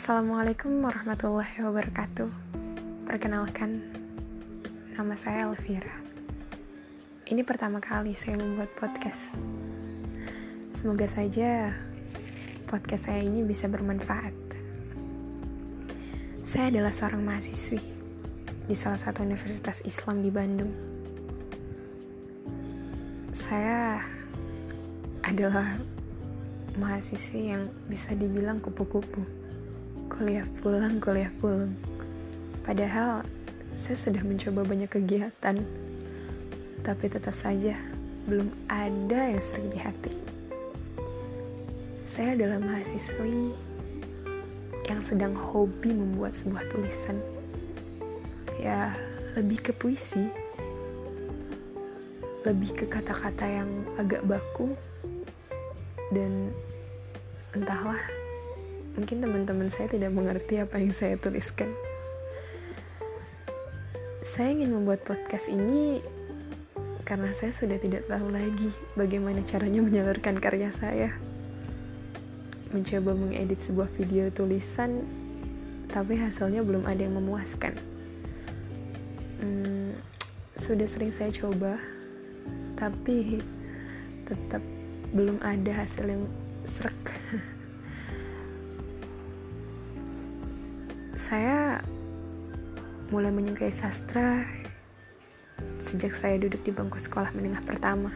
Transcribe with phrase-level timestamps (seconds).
[0.00, 2.32] Assalamualaikum warahmatullahi wabarakatuh.
[3.04, 3.84] Perkenalkan,
[4.96, 5.92] nama saya Elvira.
[7.28, 9.36] Ini pertama kali saya membuat podcast.
[10.72, 11.76] Semoga saja
[12.64, 14.32] podcast saya ini bisa bermanfaat.
[16.48, 17.84] Saya adalah seorang mahasiswi
[18.72, 20.72] di salah satu universitas Islam di Bandung.
[23.36, 24.00] Saya
[25.28, 25.76] adalah
[26.80, 29.39] mahasiswi yang bisa dibilang kupu-kupu
[30.10, 31.70] kuliah pulang, kuliah pulang.
[32.66, 33.22] Padahal
[33.78, 35.62] saya sudah mencoba banyak kegiatan,
[36.82, 37.78] tapi tetap saja
[38.26, 40.12] belum ada yang sering di hati.
[42.04, 43.54] Saya adalah mahasiswi
[44.90, 47.16] yang sedang hobi membuat sebuah tulisan.
[48.58, 48.92] Ya,
[49.38, 50.26] lebih ke puisi.
[52.42, 54.74] Lebih ke kata-kata yang agak baku
[56.10, 56.50] dan
[57.54, 58.19] entahlah
[58.98, 61.70] mungkin teman-teman saya tidak mengerti apa yang saya tuliskan.
[64.26, 66.02] Saya ingin membuat podcast ini
[67.06, 71.10] karena saya sudah tidak tahu lagi bagaimana caranya menyalurkan karya saya.
[72.70, 75.02] Mencoba mengedit sebuah video tulisan,
[75.90, 77.74] tapi hasilnya belum ada yang memuaskan.
[79.42, 79.98] Hmm,
[80.54, 81.82] sudah sering saya coba,
[82.78, 83.42] tapi
[84.30, 84.62] tetap
[85.10, 86.22] belum ada hasil yang
[86.62, 86.94] serak.
[91.20, 91.84] Saya
[93.12, 94.40] mulai menyukai sastra
[95.76, 98.08] sejak saya duduk di bangku sekolah menengah pertama.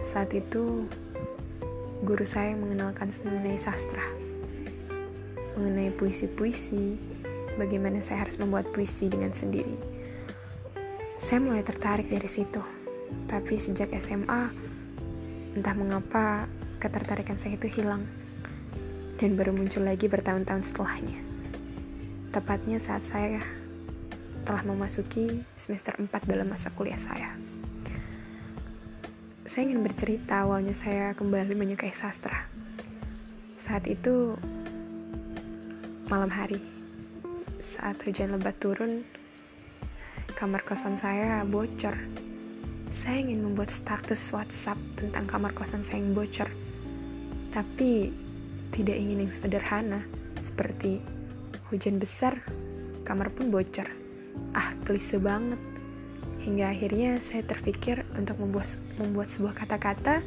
[0.00, 0.88] Saat itu,
[2.08, 4.00] guru saya mengenalkan mengenai sastra,
[5.60, 6.96] mengenai puisi-puisi,
[7.60, 9.76] bagaimana saya harus membuat puisi dengan sendiri.
[11.20, 12.64] Saya mulai tertarik dari situ,
[13.28, 14.48] tapi sejak SMA,
[15.52, 16.48] entah mengapa
[16.80, 18.08] ketertarikan saya itu hilang
[19.20, 21.33] dan baru muncul lagi bertahun-tahun setelahnya
[22.34, 23.38] tepatnya saat saya
[24.42, 27.30] telah memasuki semester 4 dalam masa kuliah saya.
[29.46, 32.50] Saya ingin bercerita awalnya saya kembali menyukai sastra.
[33.54, 34.34] Saat itu
[36.10, 36.58] malam hari,
[37.62, 39.06] saat hujan lebat turun,
[40.34, 41.94] kamar kosan saya bocor.
[42.90, 46.50] Saya ingin membuat status WhatsApp tentang kamar kosan saya yang bocor,
[47.54, 48.10] tapi
[48.74, 50.02] tidak ingin yang sederhana
[50.42, 50.98] seperti
[51.72, 52.44] Hujan besar,
[53.08, 53.88] kamar pun bocor.
[54.52, 55.56] Ah, klise banget.
[56.44, 58.68] Hingga akhirnya saya terpikir untuk membuat,
[59.00, 60.20] membuat sebuah kata-kata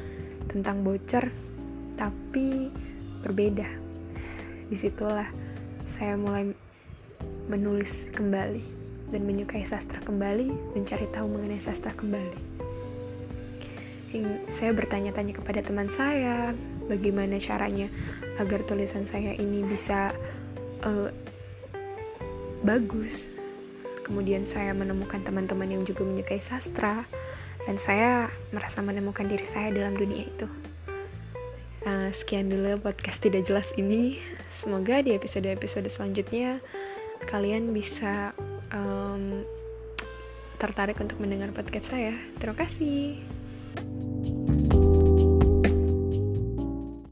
[0.49, 1.29] tentang bocor,
[1.93, 2.73] tapi
[3.21, 3.69] berbeda.
[4.65, 5.29] Di situlah
[5.85, 6.49] saya mulai
[7.45, 8.65] menulis kembali
[9.13, 12.41] dan menyukai sastra kembali, mencari tahu mengenai sastra kembali.
[14.09, 16.57] Hingga saya bertanya-tanya kepada teman saya,
[16.89, 17.93] bagaimana caranya
[18.41, 20.17] agar tulisan saya ini bisa
[20.83, 21.09] uh,
[22.61, 23.29] bagus.
[24.03, 27.03] Kemudian saya menemukan teman-teman yang juga menyukai sastra
[27.67, 30.47] dan saya merasa menemukan diri saya dalam dunia itu.
[31.83, 34.19] Uh, sekian dulu podcast tidak jelas ini.
[34.55, 36.63] Semoga di episode-episode selanjutnya
[37.27, 38.31] kalian bisa
[38.71, 39.43] um,
[40.57, 42.15] tertarik untuk mendengar podcast saya.
[42.39, 43.21] Terima kasih.